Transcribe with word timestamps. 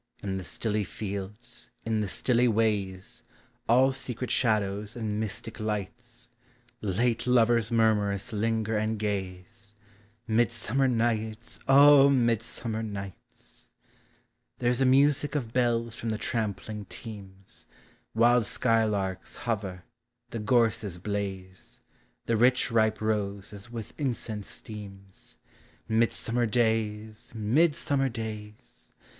In 0.23 0.37
the 0.37 0.43
stilly 0.43 0.83
fields, 0.83 1.69
in 1.85 2.01
the 2.01 2.07
stilly 2.07 2.47
ways, 2.47 3.21
All 3.69 3.91
secret 3.91 4.31
shadows 4.31 4.95
and 4.95 5.19
mystic 5.19 5.59
lights, 5.59 6.31
Late 6.81 7.27
lovers 7.27 7.71
murmurous 7.71 8.33
linger 8.33 8.75
and 8.75 8.97
gaze— 8.97 9.75
Midsummer 10.37 10.87
nights! 10.87 11.59
O 11.67 12.09
midsummer 12.09 12.81
nights! 12.81 13.11
TEE 13.29 13.35
SEASONS. 13.35 13.69
113 14.57 14.57
There 14.57 14.73
's 14.73 14.81
a 14.81 14.91
music 14.91 15.35
of 15.35 15.53
bells 15.53 15.93
from 15.95 16.09
the 16.09 16.17
trampling 16.17 16.85
teams, 16.85 17.67
Wild 18.15 18.45
skylarks 18.47 19.35
hover, 19.35 19.83
the 20.31 20.39
gorses 20.39 20.97
blaze, 20.97 21.79
The 22.25 22.37
rich 22.37 22.71
ripe 22.71 23.01
rose 23.01 23.53
as 23.53 23.69
with 23.69 23.93
incense 23.99 24.47
steams— 24.49 25.37
Midsummer 25.87 26.47
days! 26.47 27.33
midsummer 27.35 28.09
days! 28.09 28.89